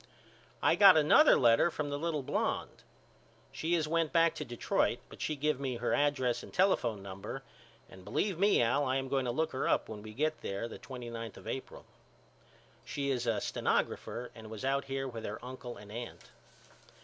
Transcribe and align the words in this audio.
I 0.63 0.73
got 0.75 0.97
another 0.97 1.35
letter 1.37 1.69
from 1.69 1.91
the 1.91 1.99
little 1.99 2.23
blonde. 2.23 2.81
She 3.51 3.75
has 3.75 3.87
went 3.87 4.11
back 4.11 4.33
to 4.33 4.43
Detroit 4.43 4.97
but 5.09 5.21
she 5.21 5.35
give 5.35 5.59
me 5.59 5.75
her 5.75 5.93
address 5.93 6.41
and 6.41 6.51
telephone 6.51 7.03
number 7.03 7.43
and 7.87 8.03
believe 8.03 8.39
me 8.39 8.63
Al 8.63 8.83
I 8.87 8.95
am 8.95 9.09
going 9.09 9.25
to 9.25 9.31
look 9.31 9.51
her 9.51 9.67
up 9.67 9.87
when 9.87 10.01
we 10.01 10.15
get 10.15 10.41
there 10.41 10.67
the 10.67 10.79
twenty 10.79 11.11
ninth 11.11 11.37
of 11.37 11.47
April. 11.47 11.85
She 12.83 13.11
is 13.11 13.27
a 13.27 13.39
stenographer 13.39 14.31
and 14.33 14.49
was 14.49 14.65
out 14.65 14.85
here 14.85 15.07
with 15.07 15.23
her 15.23 15.37
uncle 15.45 15.77
and 15.77 15.91
aunt. 15.91 16.31